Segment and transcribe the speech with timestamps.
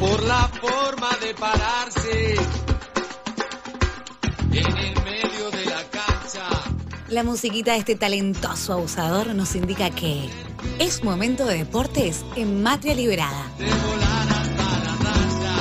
[0.00, 2.34] por la forma de pararse
[4.50, 6.48] en el medio de la cancha.
[7.08, 10.28] La musiquita de este talentoso abusador nos indica que
[10.78, 13.50] es momento de deportes en Matria Liberada.
[13.58, 15.56] De volar hasta la raya.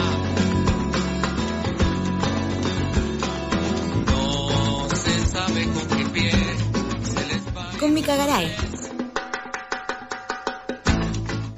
[4.08, 6.32] No se sabe con qué pie
[7.04, 7.72] se les va.
[7.80, 8.56] Con Mica Garay.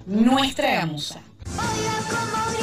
[0.08, 1.22] Nuestra gamusa.
[1.58, 2.55] Oiga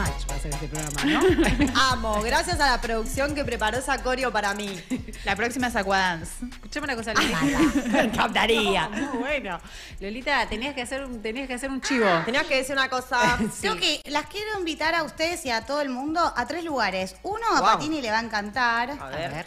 [0.00, 1.80] a Showmatch va a ser este programa, ¿no?
[1.92, 4.80] Amo, gracias a la producción que preparó esa coreo para mí.
[5.24, 6.44] La próxima es Aquadance.
[6.50, 7.40] Escuchame una cosa, Lolita.
[7.88, 8.88] Me encantaría.
[8.88, 9.60] Muy bueno.
[10.00, 12.06] Lolita, tenías que hacer un, tenías que hacer un chivo.
[12.24, 13.38] Tenías que decir una cosa.
[13.60, 17.16] Creo que las quiero invitar a ustedes y a todo el mundo a tres lugares.
[17.22, 17.70] Uno a Wow.
[17.72, 18.90] Patini le va a encantar.
[18.90, 19.46] A ver.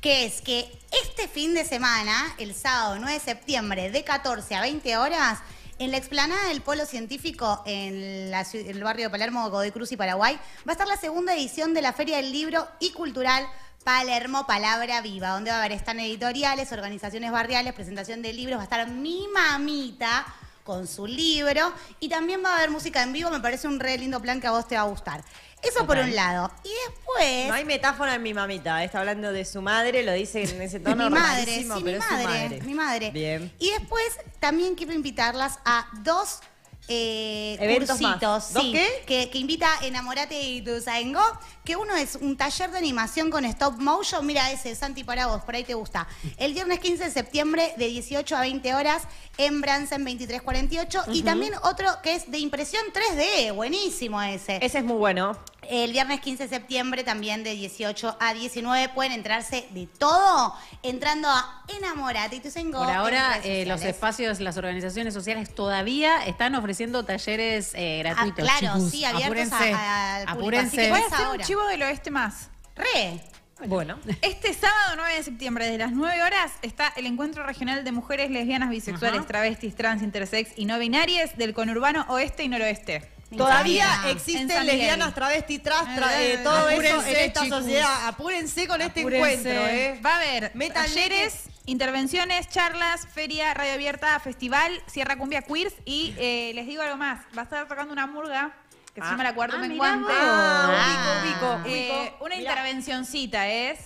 [0.00, 4.60] Que es que este fin de semana, el sábado 9 de septiembre, de 14 a
[4.60, 5.38] 20 horas,
[5.78, 10.36] en la explanada del Polo Científico en, el barrio de Palermo, Godoy Cruz y Paraguay,
[10.66, 13.46] va a estar la segunda edición de la Feria del Libro y Cultural
[13.84, 18.62] Palermo Palabra Viva, donde va a haber stand editoriales, organizaciones barriales, presentación de libros, va
[18.62, 20.24] a estar mi mamita
[20.64, 23.98] con su libro y también va a haber música en vivo, me parece un re
[23.98, 25.24] lindo plan que a vos te va a gustar.
[25.62, 26.50] Eso por un lado.
[26.64, 27.48] Y después...
[27.48, 28.82] No hay metáfora en mi mamita.
[28.82, 31.92] Está hablando de su madre, lo dice en ese tono mi madre, sí, pero mi
[31.92, 32.60] es su madre.
[32.62, 33.10] mi madre.
[33.12, 33.52] Bien.
[33.60, 36.40] Y después también quiero invitarlas a dos
[36.88, 38.14] eh, Eventos más.
[38.14, 39.04] cursitos, ¿Dos sí, qué?
[39.06, 41.22] Que, que invita Enamorate y tu Saengo,
[41.64, 45.42] que uno es un taller de animación con stop motion, mira ese, Santi, para vos,
[45.42, 46.06] por ahí te gusta.
[46.36, 49.02] El viernes 15 de septiembre de 18 a 20 horas
[49.38, 54.58] en Bransen 2348 y también otro que es de impresión 3D, buenísimo ese.
[54.60, 55.36] Ese es muy bueno.
[55.68, 61.28] El viernes 15 de septiembre también de 18 a 19 pueden enterarse de todo entrando
[61.28, 66.54] a Enamorate y tu Sengo Por ahora, eh, los espacios, las organizaciones sociales todavía están
[66.56, 68.48] ofreciendo talleres eh, gratuitos.
[68.50, 68.90] Ah, claro, chicos.
[68.90, 70.66] sí, abiertos a- Apúrense, al público, apúrense.
[70.80, 72.50] así que Voy a hacer un chivo del oeste más.
[72.74, 73.20] Re.
[73.66, 73.98] Bueno.
[74.22, 78.28] Este sábado 9 de septiembre, desde las 9 horas, está el Encuentro Regional de Mujeres
[78.32, 79.28] Lesbianas, Bisexuales, Ajá.
[79.28, 83.08] Travestis, Trans, Intersex y No Binarias del conurbano oeste y noroeste.
[83.36, 85.14] Todavía existen lesbianas, Miguel.
[85.14, 87.58] travestis, trans, tra- Eh, todo eso en esta chicos.
[87.60, 88.08] sociedad.
[88.08, 89.30] Apúrense con este Apúrense.
[89.32, 90.00] encuentro, ¿eh?
[90.04, 96.52] Va a haber talleres, intervenciones, charlas, feria, radio abierta, festival, Sierra Cumbia Queers y eh,
[96.54, 98.52] les digo algo más, va a estar tocando una murga
[98.94, 99.10] que se Ah.
[99.12, 100.04] llama La Cuarto Ah, Menguante.
[100.12, 100.12] vos.
[100.20, 102.24] Ah, ubico, ubico, Eh, ubico.
[102.24, 102.50] una Mirá.
[102.50, 103.78] intervencioncita es,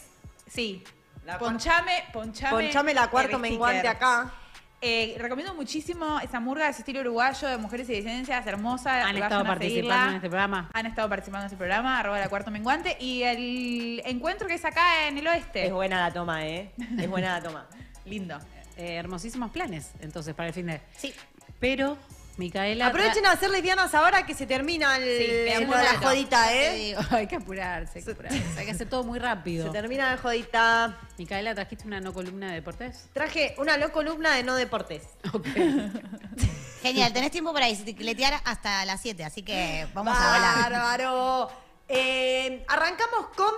[0.52, 0.82] sí,
[1.24, 2.50] La ponchame, ponchame.
[2.50, 4.32] Ponchame la cuarto menguante acá.
[4.88, 9.04] Eh, recomiendo muchísimo esa murga, ese estilo uruguayo de mujeres y disidencias, hermosa.
[9.04, 10.08] Han estado participando seguirla.
[10.10, 10.70] en este programa.
[10.72, 12.96] Han estado participando en este programa, arroba la cuarto menguante.
[13.00, 15.66] Y el encuentro que es acá en el oeste.
[15.66, 16.70] Es buena la toma, ¿eh?
[16.98, 17.66] Es buena la toma.
[18.04, 18.38] Lindo.
[18.76, 20.80] Eh, hermosísimos planes, entonces, para el fin de.
[20.96, 21.12] Sí.
[21.58, 21.98] Pero,
[22.36, 22.88] Micaela.
[22.88, 26.08] Aprovechen a hacer lesbianas ahora que se termina el, Sí, de la rato.
[26.08, 26.74] jodita, Te ¿eh?
[26.74, 28.44] digo, hay que apurarse, hay que apurarse.
[28.58, 29.66] Hay que hacer todo muy rápido.
[29.66, 30.98] Se termina la jodita.
[31.18, 33.08] Micaela, ¿trajiste una no columna de deportes?
[33.12, 35.02] Traje una no columna de no deportes.
[36.82, 40.70] Genial, tenés tiempo para bicicletear hasta las 7, así que vamos a volar.
[40.72, 41.50] Bárbaro.
[41.88, 43.52] Eh, arrancamos con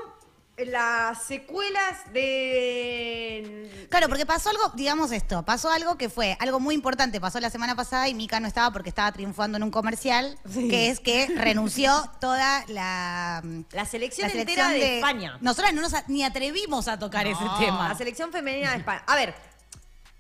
[0.66, 3.86] las secuelas de.
[3.90, 7.50] Claro, porque pasó algo, digamos esto, pasó algo que fue algo muy importante, pasó la
[7.50, 10.68] semana pasada y Mica no estaba porque estaba triunfando en un comercial, Sí.
[10.68, 13.42] que es que renunció toda la,
[13.72, 15.38] La selección, la entera de, España.
[15.40, 17.88] Nosotras no nos a- ni atrevimos a tocar ese tema.
[17.88, 19.02] La selección femenina de España.
[19.06, 19.34] A ver,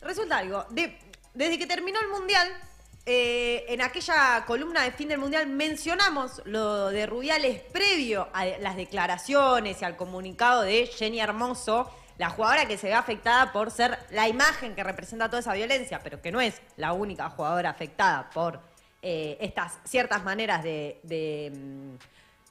[0.00, 0.64] resulta algo.
[0.70, 0.98] De-
[1.34, 2.48] desde que terminó el Mundial,
[3.10, 8.76] eh, en aquella columna de fin del Mundial mencionamos lo de Rubiales previo a las
[8.76, 13.98] declaraciones y al comunicado de Jenny Hermoso, la jugadora que se ve afectada por ser
[14.10, 18.28] la imagen que representa toda esa violencia, pero que no es la única jugadora afectada
[18.28, 18.60] por
[19.00, 21.94] eh, estas ciertas maneras de, de, mm,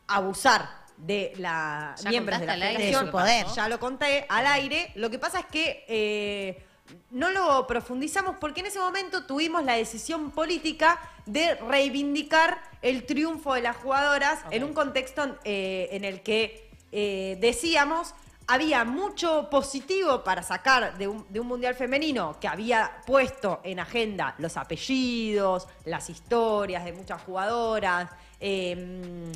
[0.07, 0.67] abusar
[0.97, 3.11] de la Ya miembros de la federación.
[3.55, 4.91] Ya lo conté al aire.
[4.95, 6.66] Lo que pasa es que eh,
[7.11, 13.53] no lo profundizamos porque en ese momento tuvimos la decisión política de reivindicar el triunfo
[13.53, 18.13] de las jugadoras en un contexto eh, en el que eh, decíamos
[18.47, 23.79] había mucho positivo para sacar de un, de un mundial femenino que había puesto en
[23.79, 28.09] agenda los apellidos, las historias de muchas jugadoras.
[28.39, 29.31] eh,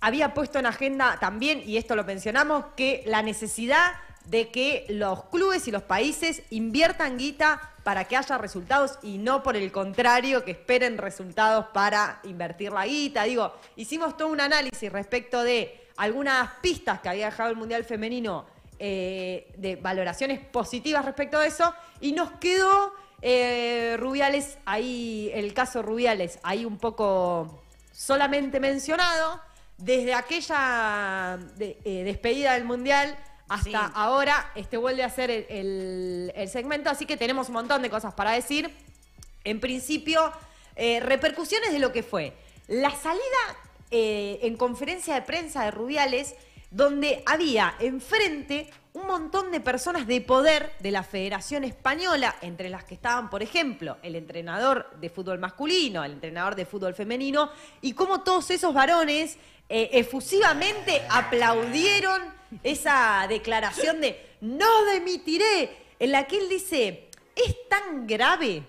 [0.00, 3.92] había puesto en agenda también, y esto lo mencionamos, que la necesidad
[4.26, 9.42] de que los clubes y los países inviertan guita para que haya resultados y no
[9.42, 13.24] por el contrario que esperen resultados para invertir la guita.
[13.24, 18.46] Digo, hicimos todo un análisis respecto de algunas pistas que había dejado el Mundial Femenino
[18.78, 25.82] eh, de valoraciones positivas respecto de eso y nos quedó eh, Rubiales ahí, el caso
[25.82, 27.62] Rubiales ahí un poco
[27.92, 29.40] solamente mencionado
[29.76, 33.16] desde aquella eh, despedida del Mundial
[33.50, 33.92] hasta Sí.
[33.94, 37.90] ahora, este vuelve a ser el, el- el segmento, así que tenemos un montón de
[37.90, 38.74] cosas para decir.
[39.44, 40.32] En principio,
[40.76, 42.32] eh, repercusiones de lo que fue
[42.68, 43.20] la salida
[43.90, 46.34] eh, en conferencia de prensa de Rubiales,
[46.70, 52.84] donde había enfrente un montón de personas de poder de la Federación Española, entre las
[52.84, 57.50] que estaban, por ejemplo, el entrenador de fútbol masculino, el entrenador de fútbol femenino,
[57.80, 59.36] y cómo todos esos varones
[59.68, 62.22] eh, efusivamente aplaudieron
[62.62, 68.62] esa declaración de no demitiré, en la que él dice, es tan grave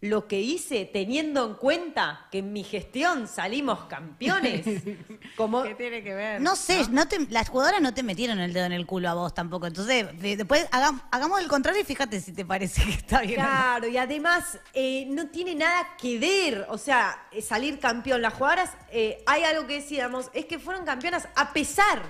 [0.00, 4.82] lo que hice teniendo en cuenta que en mi gestión salimos campeones.
[5.36, 6.42] Como, ¿Qué tiene que ver?
[6.42, 9.14] No sé, no te- las jugadoras no te metieron el dedo en el culo a
[9.14, 9.66] vos tampoco.
[9.66, 13.36] Entonces, de- después hagam- hagamos el contrario y fíjate si te parece que está bien.
[13.36, 18.20] Claro, y además eh, no tiene nada que ver, o sea, eh, salir campeón.
[18.20, 22.02] Las jugadoras, eh, hay algo que decíamos, es que fueron campeonas a pesar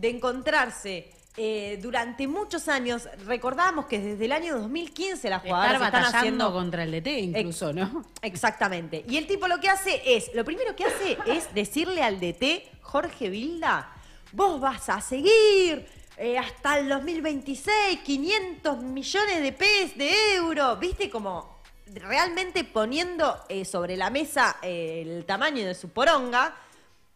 [0.00, 3.08] de encontrarse eh, durante muchos años.
[3.26, 7.06] Recordábamos que desde el año 2015 las jugadoras estar están batallando haciendo contra el DT
[7.18, 8.04] incluso, ¿no?
[8.22, 9.04] Exactamente.
[9.08, 12.68] Y el tipo lo que hace es, lo primero que hace es decirle al DT,
[12.80, 13.92] Jorge Vilda,
[14.32, 15.86] vos vas a seguir
[16.16, 21.60] eh, hasta el 2026, 500 millones de pesos, de euros, viste como
[21.94, 26.54] realmente poniendo eh, sobre la mesa eh, el tamaño de su poronga.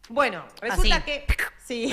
[0.09, 1.05] Bueno, resulta Así.
[1.05, 1.25] que...
[1.65, 1.91] Sí.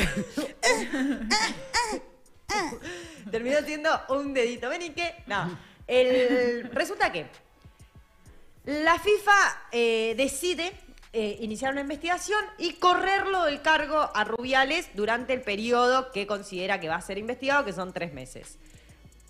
[3.31, 5.15] Terminó siendo un dedito menique.
[5.27, 5.59] No.
[5.87, 7.27] El, resulta que
[8.65, 9.33] la FIFA
[9.73, 10.73] eh, decide
[11.13, 16.79] eh, iniciar una investigación y correrlo del cargo a Rubiales durante el periodo que considera
[16.81, 18.59] que va a ser investigado, que son tres meses.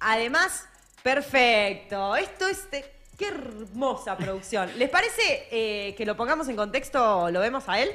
[0.01, 0.67] Además,
[1.03, 2.17] perfecto.
[2.17, 2.85] Esto es de-
[3.17, 4.71] qué hermosa producción.
[4.79, 7.31] ¿Les parece eh, que lo pongamos en contexto?
[7.31, 7.93] ¿Lo vemos a él?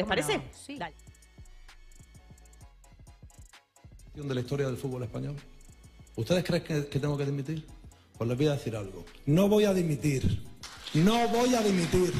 [0.00, 0.38] ¿Les ¿Cómo parece?
[0.38, 0.44] no?
[0.54, 0.78] Sí.
[0.78, 0.94] Dale.
[4.14, 5.36] de la historia del fútbol español.
[6.16, 7.66] ¿Ustedes creen que, que tengo que dimitir?
[8.16, 9.04] Pues les voy a decir algo.
[9.26, 10.42] No voy a dimitir.
[10.94, 12.12] No voy a dimitir.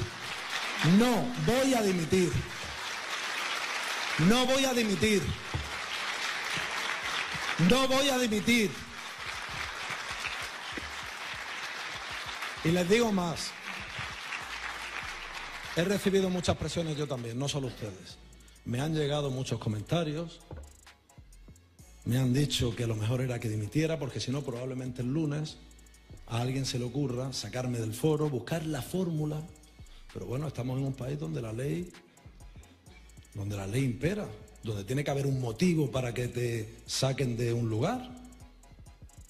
[0.98, 2.30] No voy a dimitir.
[4.28, 5.22] No voy a dimitir.
[7.70, 8.70] No voy a dimitir.
[12.64, 13.52] Y les digo más.
[15.80, 18.18] He recibido muchas presiones yo también, no solo ustedes.
[18.66, 20.38] Me han llegado muchos comentarios,
[22.04, 25.56] me han dicho que lo mejor era que dimitiera porque si no probablemente el lunes
[26.26, 29.40] a alguien se le ocurra sacarme del foro, buscar la fórmula.
[30.12, 31.90] Pero bueno, estamos en un país donde la ley,
[33.32, 34.28] donde la ley impera,
[34.62, 38.06] donde tiene que haber un motivo para que te saquen de un lugar.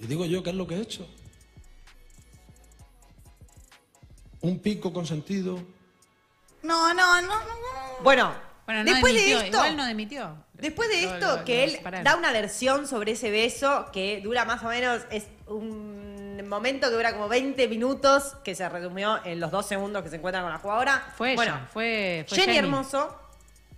[0.01, 1.07] Y digo yo, ¿qué es lo que he hecho?
[4.41, 5.61] Un pico consentido,
[6.63, 8.03] No, no, no, no, no.
[8.03, 8.33] Bueno,
[8.67, 9.47] Bueno, no después de esto...
[9.47, 10.37] igual no dimitió.
[10.55, 14.45] Después de esto, lo- que lo él da una versión sobre ese beso que dura
[14.45, 19.41] más o menos, es un momento que dura como 20 minutos, que se resumió en
[19.41, 21.13] los dos segundos que se encuentran con la jugadora.
[21.17, 23.17] Fue ella, bueno, fue, fue Jenny, Hermoso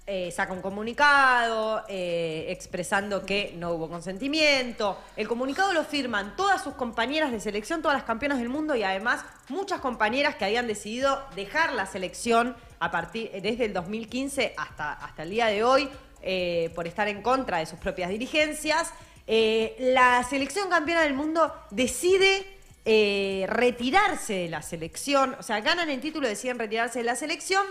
[0.06, 4.98] eh, saca un comunicado eh, expresando que no hubo consentimiento.
[5.16, 8.82] El comunicado lo firman todas sus compañeras de selección, todas las campeonas del mundo y
[8.82, 12.56] además muchas compañeras que habían decidido dejar la selección
[12.88, 15.88] desde el 2015 hasta, hasta el día de hoy
[16.22, 18.92] eh, por estar en contra de sus propias dirigencias.
[19.26, 22.44] Eh, la selección campeona del mundo decide
[22.84, 27.64] eh, retirarse de la selección, o sea, ganan el título, deciden retirarse de la selección.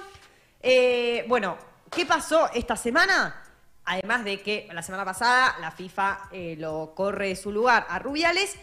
[1.27, 1.57] Bueno,
[1.89, 3.43] ¿qué pasó esta semana?
[3.83, 8.55] Además de que la semana pasada la FIFA lo corre de su lugar a Rubiales.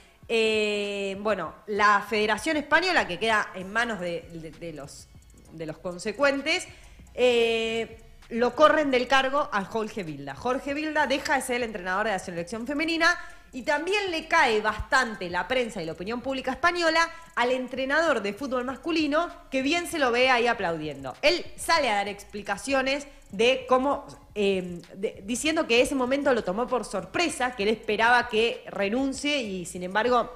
[1.20, 5.07] bueno, la Federación Española, que queda en manos de- de los,
[5.52, 6.66] de los consecuentes,
[7.14, 7.98] eh,
[8.30, 10.34] lo corren del cargo a Jorge Vilda.
[10.34, 13.18] Jorge Vilda deja de ser el entrenador de la selección femenina
[13.52, 18.34] y también le cae bastante la prensa y la opinión pública española al entrenador de
[18.34, 21.16] fútbol masculino que bien se lo ve ahí aplaudiendo.
[21.22, 24.82] Él sale a dar explicaciones de cómo, eh,
[25.24, 29.82] diciendo que ese momento lo tomó por sorpresa, que él esperaba que renuncie y sin
[29.82, 30.34] embargo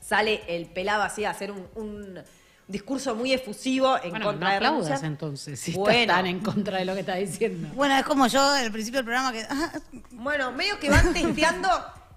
[0.00, 2.22] sale el pelado así a hacer un
[2.70, 6.00] discurso muy efusivo en Bueno, no contra de entonces, si Bueno.
[6.00, 7.68] estás tan en contra de lo que está diciendo.
[7.74, 9.44] Bueno, es como yo al principio del programa que.
[9.48, 9.72] ah,
[10.12, 11.68] Bueno, medio que van testeando,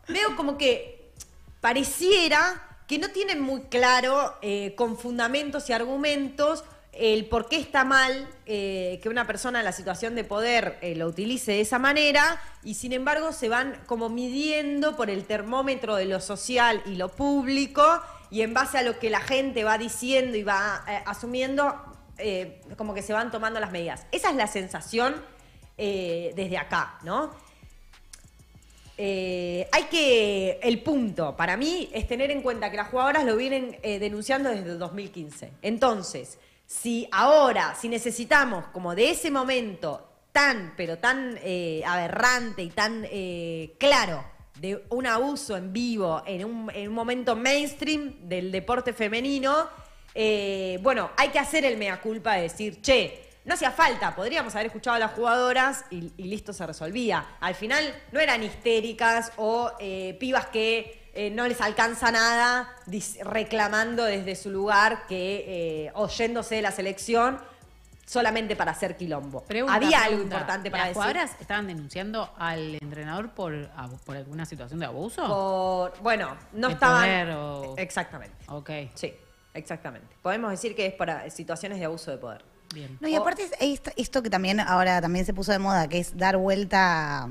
[0.07, 1.11] veo como que
[1.61, 7.83] pareciera que no tienen muy claro, eh, con fundamentos y argumentos, el por qué está
[7.83, 11.79] mal eh, que una persona en la situación de poder eh, lo utilice de esa
[11.79, 16.95] manera y sin embargo se van como midiendo por el termómetro de lo social y
[16.95, 18.01] lo público
[18.33, 21.79] y en base a lo que la gente va diciendo y va eh, asumiendo,
[22.17, 24.07] eh, como que se van tomando las medidas.
[24.11, 25.23] Esa es la sensación
[25.77, 27.29] eh, desde acá, ¿no?
[28.97, 33.77] Hay que, el punto para mí es tener en cuenta que las jugadoras lo vienen
[33.83, 35.51] denunciando desde el 2015.
[35.61, 41.37] Entonces, si ahora, si necesitamos como de ese momento tan, pero tan
[41.85, 43.05] aberrante y tan
[43.77, 49.67] claro de un abuso en vivo en un, en un momento mainstream del deporte femenino,
[50.15, 54.55] eh, bueno, hay que hacer el mea culpa de decir, che, no hacía falta, podríamos
[54.55, 57.37] haber escuchado a las jugadoras y, listo se resolvía.
[57.41, 62.73] Al final no eran histéricas o eh, pibas que eh, no les alcanza nada
[63.21, 67.39] reclamando desde su lugar que oyéndose de la selección
[68.05, 69.41] solamente para hacer quilombo.
[69.43, 71.01] Pregunta, Había algo importante para ¿Las decir.
[71.03, 73.69] jugadoras estaban denunciando al entrenador por,
[74.05, 75.25] por alguna situación de abuso?
[75.27, 77.01] Por, bueno, no De estaban.
[77.03, 78.35] poder o- Exactamente.
[78.47, 79.13] Ok, Sí,
[79.53, 80.07] exactamente.
[80.21, 82.43] Podemos decir que es para situaciones de abuso de poder.
[82.73, 82.97] bien.
[82.99, 85.99] No, y aparte es esto, esto que también ahora también se puso de moda, que
[85.99, 87.29] es dar vuelta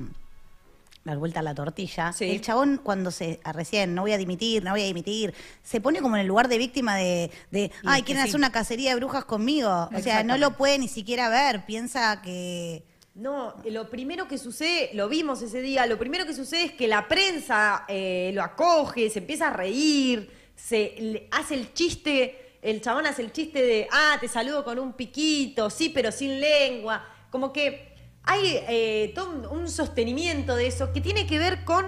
[1.05, 2.13] dar vuelta a la tortilla.
[2.13, 2.31] Sí.
[2.31, 5.81] El chabón cuando se ah, recién no voy a dimitir, no voy a dimitir, se
[5.81, 8.29] pone como en el lugar de víctima de, de ay, quieren sí.
[8.29, 9.89] hacer una cacería de brujas conmigo.
[9.95, 14.91] O sea, no lo puede ni siquiera ver, piensa que No, lo primero que sucede,
[14.95, 19.11] lo vimos ese día, lo primero que sucede es que la prensa eh, lo acoge,
[19.11, 23.89] se empieza a reír, se le- hace el chiste, el chabón hace el chiste de,
[23.91, 27.05] ah, te saludo con un piquito, sí, pero sin lengua.
[27.31, 27.92] Como que
[28.25, 31.87] hay eh, todo un, sostenimiento de eso que tiene que ver con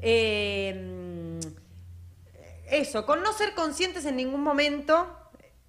[0.00, 1.38] eh,
[2.70, 5.06] eso, con no ser conscientes en ningún momento.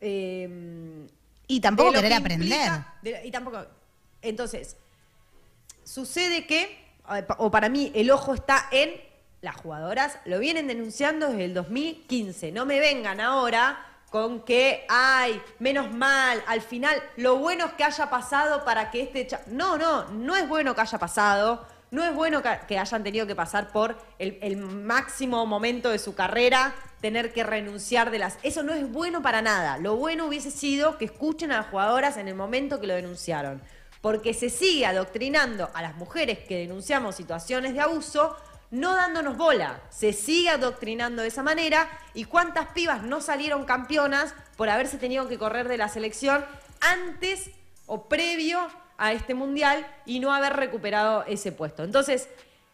[0.02, 1.08] eh,
[1.50, 2.48] y tampoco querer que aprender.
[2.48, 3.66] implica- de- y tampoco.
[4.22, 4.76] Entonces,
[5.84, 6.78] sucede que,
[7.38, 8.92] o para mí, el ojo está en
[9.42, 12.52] las jugadoras, lo vienen denunciando desde el 2015.
[12.52, 17.84] No me vengan ahora con que, ay, menos mal, al final, lo bueno es que
[17.84, 19.28] haya pasado para que este...
[19.28, 19.42] cha-".
[19.48, 21.66] No, no, no es bueno que haya pasado.
[21.90, 26.00] No es bueno que, que hayan tenido que pasar por el, el máximo momento de
[26.00, 28.38] su carrera, tener que renunciar de las...
[28.44, 29.78] Eso no es bueno para nada.
[29.78, 33.62] Lo bueno hubiese sido que escuchen a las jugadoras en el momento que lo denunciaron.
[34.02, 38.36] Porque se sigue adoctrinando a las mujeres que denunciamos situaciones de abuso,
[38.72, 39.82] no dándonos bola.
[39.90, 41.90] Se sigue adoctrinando de esa manera.
[42.14, 46.46] ¿Y cuántas pibas no salieron campeonas por haberse tenido que correr de la selección
[46.82, 47.50] antes
[47.86, 51.84] o previo a este mundial y no haber recuperado ese puesto?
[51.84, 52.30] Entonces,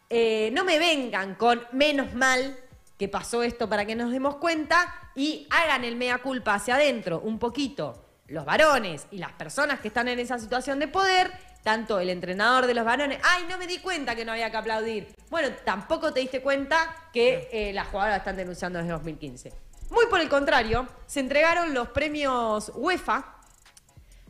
[0.09, 2.57] eh, no me vengan con menos mal
[2.97, 7.19] que pasó esto para que nos demos cuenta y hagan el mea culpa hacia adentro
[7.19, 11.31] un poquito los varones y las personas que están en esa situación de poder,
[11.63, 14.57] tanto el entrenador de los varones, ay, no me di cuenta que no había que
[14.57, 15.15] aplaudir.
[15.29, 19.53] Bueno, tampoco te diste cuenta que eh, las jugadoras están denunciando desde 2015.
[19.89, 23.35] Muy por el contrario, se entregaron los premios UEFA.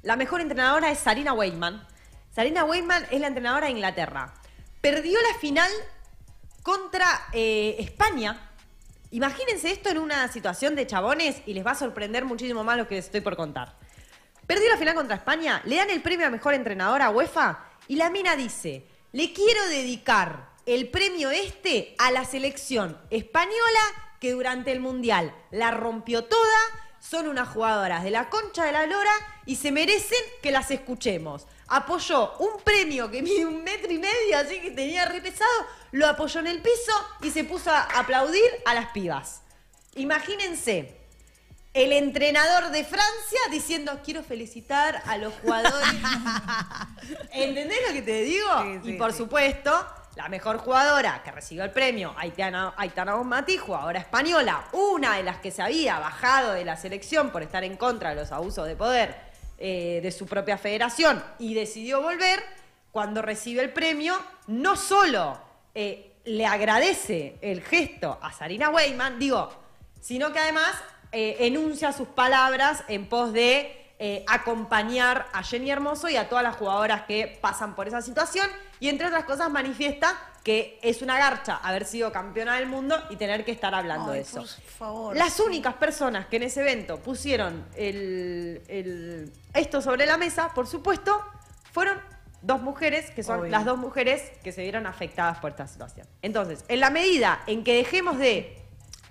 [0.04, 1.86] La mejor entrenadora es Sarina Weidman.
[2.32, 4.34] Sarina Weidman es la entrenadora de Inglaterra.
[4.82, 5.72] Perdió la final
[6.62, 8.52] contra eh, España.
[9.12, 12.88] Imagínense esto en una situación de chabones y les va a sorprender muchísimo más lo
[12.88, 13.76] que les estoy por contar.
[14.48, 17.96] Perdió la final contra España, le dan el premio a mejor entrenadora a UEFA y
[17.96, 23.80] la mina dice, le quiero dedicar el premio este a la selección española
[24.20, 26.58] que durante el Mundial la rompió toda,
[27.00, 29.12] son unas jugadoras de la concha de la lora
[29.46, 31.46] y se merecen que las escuchemos.
[31.68, 35.52] Apoyó un premio que mide un metro y medio, así que tenía re pesado,
[35.92, 39.42] lo apoyó en el piso y se puso a aplaudir a las pibas.
[39.96, 41.03] Imagínense,
[41.74, 45.88] el entrenador de Francia diciendo quiero felicitar a los jugadores.
[47.32, 48.48] ¿Entendés lo que te digo?
[48.84, 49.72] y por supuesto,
[50.16, 55.38] la mejor jugadora que recibió el premio, Aitana, Aitana Bonmatí, jugadora española, una de las
[55.38, 58.76] que se había bajado de la selección por estar en contra de los abusos de
[58.76, 59.16] poder
[59.58, 62.44] eh, de su propia federación y decidió volver,
[62.92, 64.16] cuando recibe el premio,
[64.46, 65.40] no solo
[65.74, 69.52] eh, le agradece el gesto a Sarina Weyman, digo,
[70.00, 70.76] sino que además
[71.14, 76.44] eh, enuncia sus palabras en pos de eh, acompañar a Jenny Hermoso y a todas
[76.44, 78.48] las jugadoras que pasan por esa situación
[78.80, 83.16] y entre otras cosas manifiesta que es una garcha haber sido campeona del mundo y
[83.16, 84.40] tener que estar hablando Ay, de eso.
[84.42, 90.18] por favor, Las únicas personas que en ese evento pusieron el- el- esto sobre la
[90.18, 91.24] mesa, por supuesto,
[91.72, 91.98] fueron
[92.42, 93.52] dos mujeres, que son Obvio.
[93.52, 96.06] las dos mujeres que se vieron afectadas por esta situación.
[96.22, 98.62] Entonces, en la medida en que dejemos de,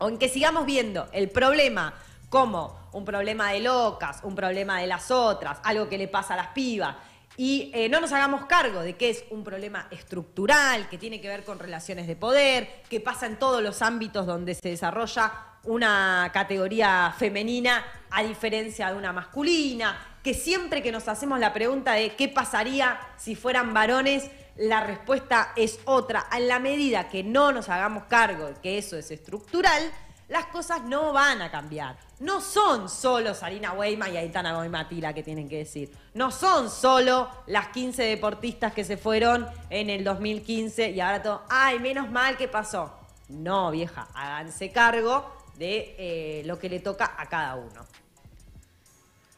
[0.02, 1.94] o en que sigamos viendo el problema
[2.28, 6.37] como un problema de locas, un problema de las otras, algo que le pasa a
[6.37, 6.97] las pibas,
[7.37, 11.28] y eh, no nos hagamos cargo de que es un problema estructural, que tiene que
[11.28, 15.32] ver con relaciones de poder, que pasa en todos los ámbitos donde se desarrolla
[15.64, 21.92] una categoría femenina a diferencia de una masculina, que siempre que nos hacemos la pregunta
[21.92, 26.26] de qué pasaría si fueran varones, la respuesta es otra.
[26.33, 29.90] En la medida que no nos hagamos cargo de que eso es estructural,
[30.28, 31.97] las cosas no van a cambiar.
[32.21, 35.90] No son solo Sarina Weima y Aitana Goimatila que tienen que decir.
[36.14, 41.42] No son solo las 15 deportistas que se fueron en el 2015 y ahora todo,
[41.49, 42.92] ay, menos mal que pasó.
[43.28, 47.87] No, vieja, háganse cargo de eh, lo que le toca a cada uno.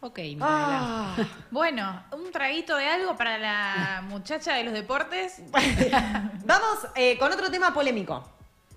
[0.00, 0.18] Ok.
[0.40, 1.16] Ah.
[1.50, 5.40] Bueno, un traguito de algo para la muchacha de los deportes.
[6.44, 8.22] Vamos eh, con otro tema polémico.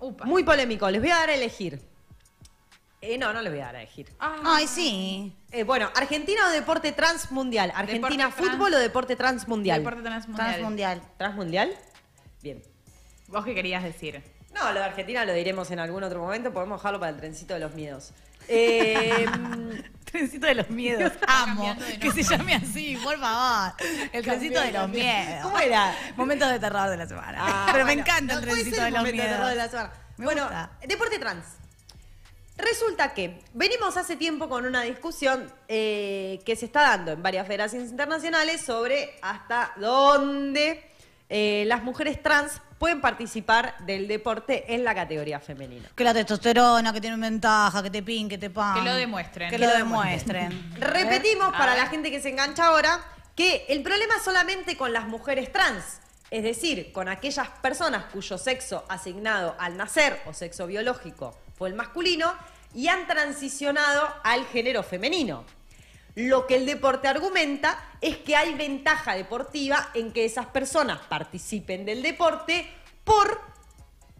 [0.00, 0.24] Upa.
[0.24, 0.88] Muy polémico.
[0.90, 1.82] Les voy a dar a elegir.
[3.00, 4.10] Eh, no, no les voy a dar a elegir.
[4.18, 5.36] Ah, Ay, sí.
[5.52, 7.70] Eh, bueno, ¿Argentina o deporte transmundial?
[7.74, 9.80] ¿Argentina Deporte trans- fútbol o deporte transmundial?
[9.80, 10.48] Deporte transmundial.
[10.48, 11.02] Transmundial.
[11.18, 11.74] ¿Transmundial?
[12.42, 12.62] Bien.
[13.28, 14.22] ¿Vos qué querías decir?
[14.54, 16.52] No, lo de Argentina lo diremos en algún otro momento.
[16.52, 18.12] Podemos dejarlo para el trencito de los miedos.
[18.50, 19.26] Eh,
[20.10, 21.12] Trencito de los miedos.
[21.26, 23.74] Amo que se llame así, por favor.
[24.10, 25.42] El trencito de los miedos.
[25.42, 25.94] ¿Cómo era?
[26.16, 27.36] Momentos de terror de la semana.
[27.42, 29.70] Ah, Pero me bueno, encanta el trencito de los momento de terror de la miedos.
[29.70, 29.92] semana.
[30.16, 30.70] Me bueno, gusta.
[30.86, 31.44] deporte trans.
[32.56, 37.46] Resulta que venimos hace tiempo con una discusión eh, que se está dando en varias
[37.46, 40.90] federaciones internacionales sobre hasta dónde
[41.28, 45.90] eh, las mujeres trans pueden participar del deporte en la categoría femenina.
[45.94, 48.76] Que la testosterona, que tiene ventaja, que te pin, que te pan.
[48.76, 49.50] Que lo demuestren.
[49.50, 50.72] Que Que lo demuestren.
[50.78, 53.00] Repetimos para la gente que se engancha ahora
[53.34, 58.36] que el problema es solamente con las mujeres trans, es decir, con aquellas personas cuyo
[58.36, 62.34] sexo asignado al nacer o sexo biológico fue el masculino
[62.74, 65.44] y han transicionado al género femenino.
[66.18, 71.84] Lo que el deporte argumenta es que hay ventaja deportiva en que esas personas participen
[71.84, 72.68] del deporte
[73.04, 73.40] por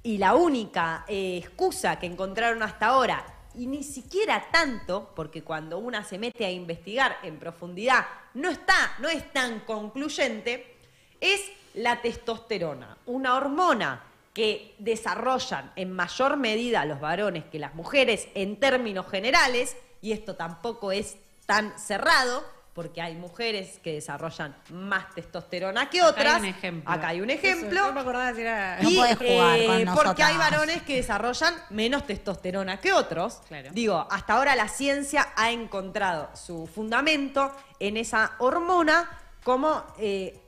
[0.04, 5.78] y la única eh, excusa que encontraron hasta ahora, y ni siquiera tanto, porque cuando
[5.78, 10.76] una se mete a investigar en profundidad, no está, no es tan concluyente,
[11.20, 18.28] es la testosterona, una hormona que desarrollan en mayor medida los varones que las mujeres
[18.36, 21.16] en términos generales, y esto tampoco es
[21.48, 26.38] tan cerrado, porque hay mujeres que desarrollan más testosterona que Acá hay otras.
[26.40, 26.92] un ejemplo.
[26.92, 27.86] Acá hay un ejemplo.
[27.86, 28.78] No me acordaba si era...
[28.82, 33.40] No Y, podés jugar con eh, Porque hay varones que desarrollan menos testosterona que otros.
[33.48, 33.70] Claro.
[33.72, 39.08] Digo, hasta ahora la ciencia ha encontrado su fundamento en esa hormona
[39.42, 40.38] como, eh,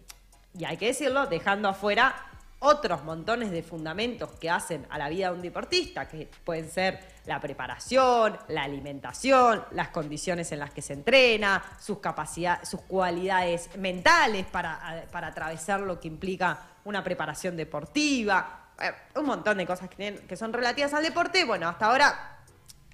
[0.52, 2.29] y hay que decirlo, dejando afuera
[2.60, 7.00] otros montones de fundamentos que hacen a la vida de un deportista, que pueden ser
[7.26, 13.74] la preparación, la alimentación, las condiciones en las que se entrena, sus capacidades, sus cualidades
[13.76, 19.88] mentales para, para atravesar lo que implica una preparación deportiva, eh, un montón de cosas
[19.88, 21.44] que, que son relativas al deporte.
[21.44, 22.40] Bueno, hasta ahora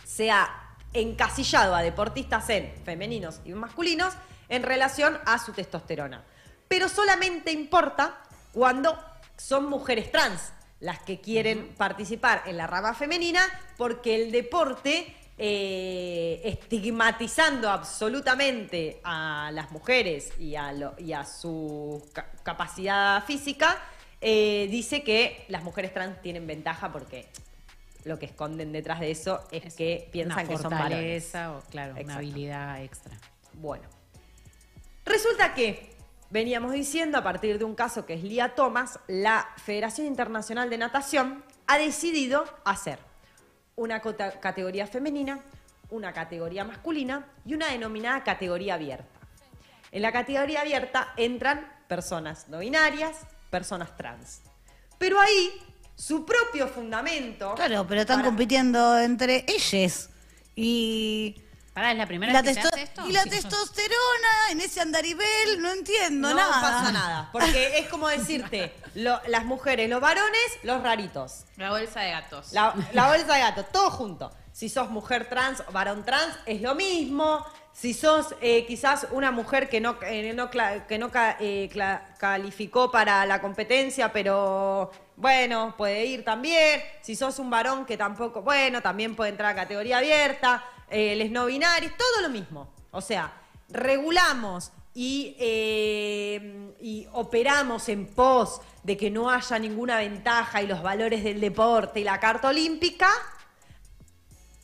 [0.05, 0.49] se ha
[0.93, 4.15] encasillado a deportistas en femeninos y masculinos
[4.49, 6.25] en relación a su testosterona.
[6.69, 8.19] Pero solamente importa
[8.53, 8.99] cuando
[9.37, 13.41] son mujeres trans las que quieren participar en la rama femenina
[13.79, 22.07] porque el deporte, eh, estigmatizando absolutamente a las mujeres y a, lo- y a su
[22.13, 23.79] ca- capacidad física,
[24.21, 27.29] eh, dice que las mujeres trans tienen ventaja porque
[28.05, 31.35] lo que esconden detrás de eso es, que piensan que son varones.
[31.35, 32.05] o, claro, Exacto.
[32.05, 33.17] una habilidad extra.
[33.55, 33.89] Bueno,
[35.05, 35.96] resulta que
[36.31, 40.79] veníamos diciendo a partir de un caso que es Lía Thomas, la Federación Internacional de
[40.79, 42.99] Natación ha decidido hacer
[43.77, 45.41] una categoría femenina,
[45.91, 49.07] una categoría masculina y una denominada categoría abierta.
[49.93, 53.19] En la categoría abierta entran personas no binarias,
[53.51, 54.41] personas trans.
[54.99, 55.53] Pero ahí
[55.95, 60.11] su propio fundamento Claro, pero están para- compitiendo entre ellas.
[60.55, 61.37] Y
[61.77, 63.07] Pará, es la primera La vez que se testo- hace esto.
[63.07, 66.61] y la testosterona en ese andarivel, no entiendo No nada.
[66.63, 67.29] pasa nada.
[67.33, 71.45] Porque es como decirte, lo- las mujeres, los varones, los raritos.
[71.59, 72.55] La bolsa de gatos.
[72.55, 74.33] La, la bolsa de gato, todo junto.
[74.53, 77.45] Si sos mujer trans o varón trans, es lo mismo.
[77.75, 81.69] Si sos eh, quizás una mujer que no, eh, no cla- que no ca- eh,
[81.71, 86.83] cla- calificó para la competencia, pero bueno, puede ir también.
[87.03, 90.65] Si sos un varón que tampoco, bueno, también puede entrar a categoría abierta.
[90.89, 92.73] Eh, les no binarios, todo lo mismo.
[92.91, 93.33] O sea,
[93.69, 100.83] regulamos y, eh, y operamos en pos de que no haya ninguna ventaja y los
[100.83, 103.09] valores del deporte y la carta olímpica,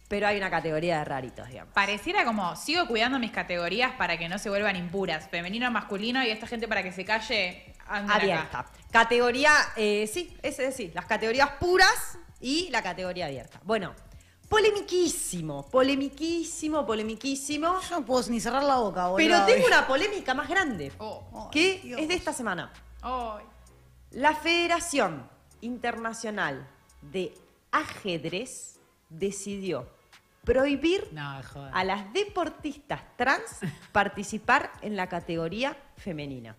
[0.08, 1.72] pero hay una categoría de raritos, digamos.
[1.72, 5.28] Pareciera como, sigo cuidando mis categorías para que no se vuelvan impuras.
[5.28, 7.74] Femenino, masculino y esta gente para que se calle.
[7.88, 8.22] anden acá.
[8.22, 8.66] Abierta.
[8.90, 13.58] Categoría, eh, sí, es decir, las categorías puras y la categoría abierta.
[13.64, 13.94] Bueno,
[14.52, 17.80] polemiquísimo, polemiquísimo, polemiquísimo.
[17.88, 19.16] Yo no puedo ni cerrar la boca, boludo.
[19.16, 22.00] Pero tengo una polémica más grande, Oh, que Dios.
[22.00, 22.72] es de esta semana.
[23.02, 23.44] ay.
[24.10, 25.26] La Federación
[25.62, 26.68] Internacional
[27.00, 27.32] de
[27.70, 29.88] Ajedrez decidió
[30.44, 31.40] prohibir No,
[31.72, 33.60] a las deportistas trans
[33.92, 36.54] participar en la categoría femenina.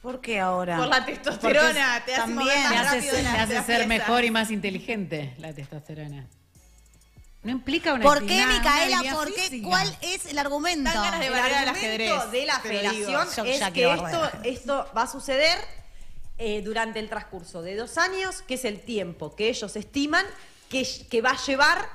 [0.00, 0.76] ¿Por qué ahora?
[0.78, 2.70] Por la testosterona, Porque te hace mover también.
[2.84, 6.28] más Te hace, te hace ser mejor y más inteligente la testosterona.
[7.42, 9.14] No implica una ¿Por qué, Micaela?
[9.14, 9.42] ¿Por qué?
[9.42, 9.68] física.
[9.68, 10.90] ¿Cuál es el argumento?
[10.90, 12.62] Dan ganas de El al argumento ajedrez, de la digo.
[12.62, 15.58] federación es que esto, esto va a suceder
[16.36, 20.26] eh, durante el transcurso de dos años, que es el tiempo que ellos estiman
[20.68, 21.88] que, que va a llevar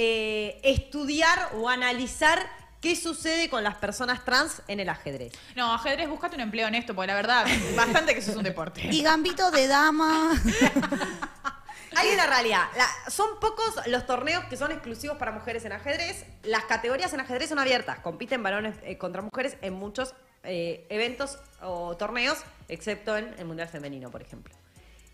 [0.00, 2.48] eh, estudiar o analizar
[2.80, 5.32] qué sucede con las personas trans en el ajedrez.
[5.56, 8.86] No, ajedrez, búscate un empleo honesto, porque la verdad, bastante que eso es un deporte.
[8.86, 10.40] Y gambito de dama.
[11.96, 12.68] Hay una realidad.
[12.76, 16.24] La- son pocos los torneos que son exclusivos para mujeres en ajedrez.
[16.42, 17.98] Las categorías en ajedrez son abiertas.
[18.00, 23.68] Compiten varones eh, contra mujeres en muchos eh, eventos o torneos, excepto en el Mundial
[23.68, 24.54] Femenino, por ejemplo.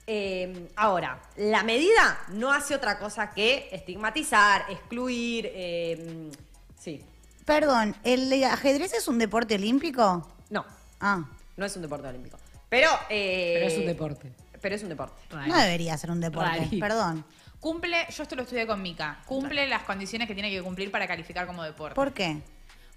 [0.07, 5.51] Eh, ahora, la medida no hace otra cosa que estigmatizar, excluir.
[5.55, 6.31] eh,
[6.79, 7.03] sí.
[7.47, 10.31] Perdón, ¿el ajedrez es un deporte olímpico?
[10.51, 10.65] No,
[11.01, 11.25] Ah,
[11.57, 12.39] no es un deporte olímpico.
[12.69, 12.89] Pero.
[13.09, 14.33] eh, Pero es un deporte.
[14.65, 15.21] Pero es un deporte.
[15.31, 16.49] no debería ser un deporte.
[16.59, 16.81] Rari.
[16.81, 17.23] Perdón.
[17.61, 21.07] Cumple, yo esto lo estudié con Mica, cumple las condiciones que tiene que cumplir para
[21.07, 21.95] calificar como deporte.
[21.95, 22.41] ¿Por qué?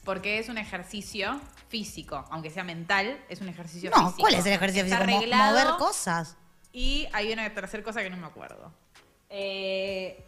[0.06, 4.18] Porque es un ejercicio físico, aunque sea mental, es un ejercicio No, físico.
[4.22, 5.12] ¿cuál es el ejercicio Está físico?
[5.12, 6.38] Mo- arreglado Mover cosas.
[6.72, 8.72] Y hay una tercera cosa que no me acuerdo.
[9.30, 10.26] Eh,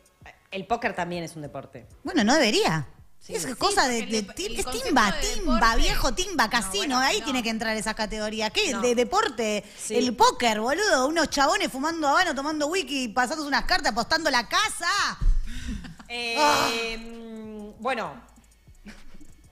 [0.51, 1.85] el póker también es un deporte.
[2.03, 2.85] Bueno, no debería.
[3.21, 3.35] Sí.
[3.35, 6.71] es Sí, cosa de, de el- el timba, de timba, deporte- viejo timba, No, casino,
[6.95, 7.25] bueno, ahí no.
[7.25, 8.49] tiene que entrar esa categoría.
[8.49, 8.71] ¿Qué?
[8.73, 8.81] No.
[8.81, 9.95] De deporte, Sí.
[9.95, 14.87] el póker, boludo, unos chabones fumando habano, tomando wiki, pasándose unas cartas, apostando la casa.
[16.11, 18.13] Eh, mm, Bueno,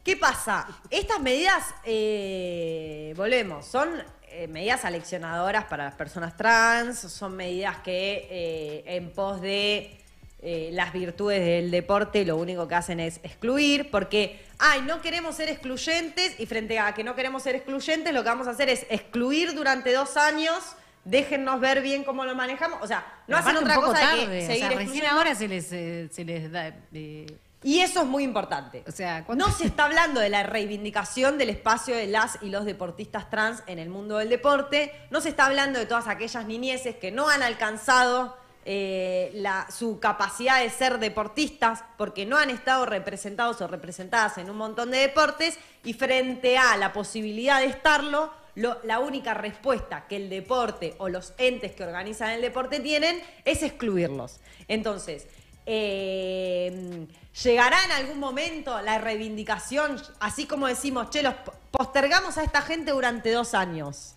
[0.03, 0.67] ¿qué pasa?
[0.89, 3.89] Estas medidas, eh, volvemos, son
[4.29, 10.03] eh, medidas aleccionadoras para las personas trans, son medidas que eh, en pos de
[10.49, 15.35] eh, las virtudes del deporte lo único que hacen es excluir, porque, ay, no queremos
[15.35, 18.69] ser excluyentes y frente a que no queremos ser excluyentes, lo que vamos a hacer
[18.69, 20.57] es excluir durante dos años.
[21.03, 22.79] Déjennos ver bien cómo lo manejamos.
[22.81, 24.25] O sea, no hacen otra un poco cosa tarde.
[24.25, 26.67] que o seguir sea, recién ahora se les, eh, se les da.
[26.93, 27.25] eh,
[27.63, 28.83] Y eso es muy importante.
[28.87, 32.49] O sea, ¿cuánto- no se está hablando de la reivindicación del espacio de las y
[32.49, 34.93] los deportistas trans en el mundo del deporte.
[35.09, 38.37] No se está hablando de todas aquellas niñeces que no han alcanzado
[38.69, 44.49] eh, la- su capacidad de ser deportistas porque no han estado representados o representadas en
[44.49, 50.05] un montón de deportes y frente a la posibilidad de estarlo, lo- la única respuesta
[50.09, 54.41] que el deporte o los entes que organizan el deporte tienen es excluirlos.
[54.67, 55.27] Entonces,
[55.65, 57.07] eh,
[57.43, 62.61] llegará en algún momento la reivindicación, así como decimos, che, los po- postergamos a esta
[62.61, 64.15] gente durante dos años.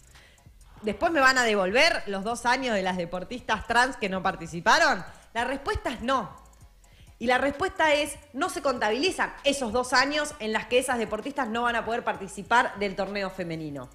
[0.82, 5.04] Después me van a devolver los dos años de las deportistas trans que no participaron.
[5.34, 6.30] La respuesta es no.
[7.18, 11.48] Y la respuesta es, no se contabilizan esos dos años en las que esas deportistas
[11.48, 13.90] no van a poder participar del torneo femenino.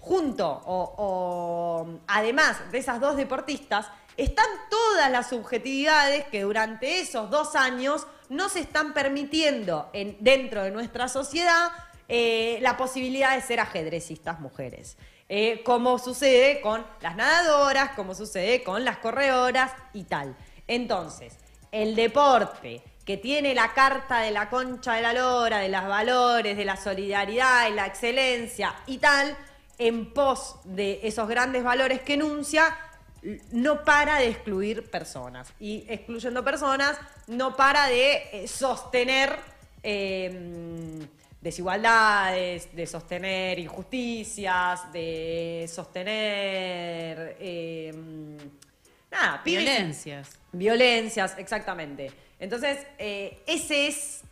[0.00, 3.86] Junto o, además de esas dos deportistas,
[4.18, 10.62] están todas las subjetividades que durante esos dos años no se están permitiendo en- dentro
[10.62, 11.70] de nuestra sociedad
[12.10, 14.96] eh, la posibilidad de ser ajedrecistas mujeres.
[15.30, 20.34] Eh, como sucede con las nadadoras, como sucede con las corredoras y tal.
[20.66, 21.36] Entonces,
[21.70, 26.56] el deporte que tiene la carta de la concha de la lora, de los valores,
[26.56, 29.36] de la solidaridad, de la excelencia y tal,
[29.76, 32.76] en pos de esos grandes valores que enuncia,
[33.52, 35.52] no para de excluir personas.
[35.60, 39.38] Y excluyendo personas, no para de eh, sostener
[39.82, 41.06] eh,
[41.40, 47.36] desigualdades, de sostener injusticias, de sostener...
[47.40, 47.92] eh,
[49.10, 50.30] nada, pibes Violencias.
[50.52, 52.10] Violencias, exactamente.
[52.40, 54.22] Entonces, eh, ese es,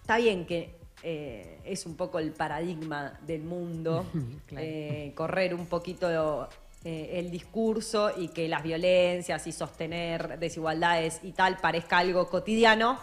[0.00, 4.04] está bien que eh, es un poco el paradigma del mundo,
[4.46, 4.64] Claro.
[4.66, 6.48] eh, correr un poquito
[6.84, 12.98] eh, el discurso y que las violencias y sostener desigualdades y tal parezca algo cotidiano.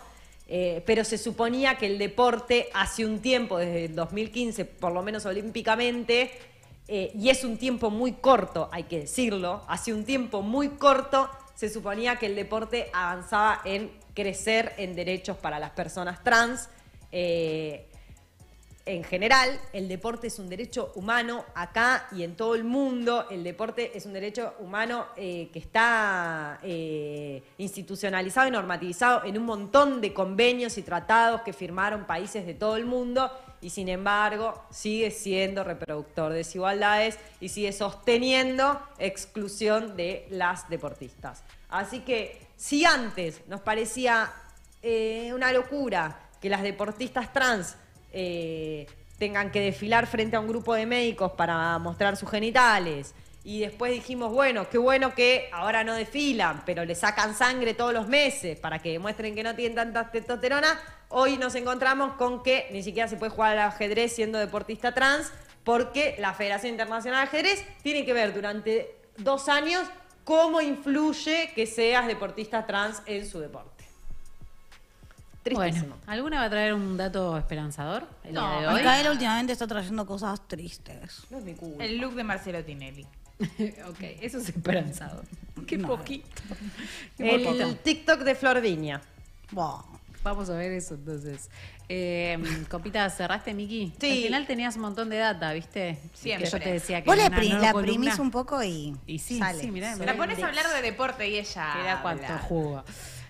[0.47, 5.01] Eh, pero se suponía que el deporte hace un tiempo, desde el 2015, por lo
[5.01, 6.31] menos olímpicamente,
[6.87, 11.29] eh, y es un tiempo muy corto, hay que decirlo, hace un tiempo muy corto
[11.55, 16.69] se suponía que el deporte avanzaba en crecer en derechos para las personas trans.
[17.11, 17.87] eh,
[18.87, 23.25] en general, el deporte es un derecho humano acá y en todo el mundo.
[23.31, 29.45] El deporte es un derecho humano eh, que está eh, institucionalizado y normativizado en un
[29.45, 34.63] montón de convenios y tratados que firmaron países de todo el mundo y sin embargo
[34.69, 41.43] sigue siendo reproductor de desigualdades y sigue sosteniendo exclusión de las deportistas.
[41.69, 44.31] Así que si antes nos parecía
[44.83, 47.77] eh, una locura que las deportistas trans
[48.17, 48.87] eh,
[49.19, 53.13] tengan que desfilar frente a un grupo de médicos para mostrar sus genitales.
[53.43, 57.93] Y después dijimos, bueno, qué bueno que ahora no desfilan, pero le sacan sangre todos
[57.93, 60.79] los meses para que demuestren que no tienen tanta testosterona.
[61.09, 65.31] Hoy nos encontramos con que ni siquiera se puede jugar al ajedrez siendo deportista trans,
[65.63, 69.83] porque la Federación Internacional de Ajedrez tiene que ver durante dos años
[70.23, 73.74] cómo influye que seas deportista trans en su deporte.
[75.45, 75.89] Tristísimo.
[75.89, 78.73] Bueno, ¿alguna va a traer un dato esperanzador el No, día de hoy?
[78.79, 81.21] Micaela últimamente está trayendo cosas tristes.
[81.29, 81.83] No es mi culpa.
[81.85, 83.05] El look de Marcelo Tinelli.
[83.87, 85.23] ok, eso es esperanzador.
[85.67, 86.27] Qué poquito.
[87.17, 87.75] Qué El poquito.
[87.75, 89.01] TikTok de Flor Viña.
[89.51, 89.83] Buah.
[90.23, 91.51] Vamos a ver eso entonces.
[91.87, 93.93] Eh, Copita, ¿cerraste, Miki?
[94.01, 94.09] Sí.
[94.11, 95.99] Al final tenías un montón de data, ¿viste?
[96.15, 96.45] Siempre.
[96.45, 99.37] Que yo te decía que Vos la, pri- no primís un poco y, Y sí,
[99.37, 99.61] sale.
[99.61, 101.75] sí, mirá, La pones a hablar de deporte y ella.
[101.77, 102.39] Mira cuánto habla.
[102.39, 102.83] jugo.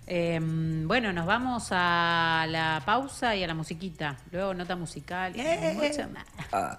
[0.07, 4.17] Eh, bueno, nos vamos a la pausa y a la musiquita.
[4.31, 5.35] Luego nota musical.
[5.35, 5.73] y Eh.
[5.75, 6.77] mucho más.